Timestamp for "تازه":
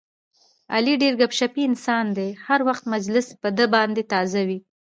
4.11-4.41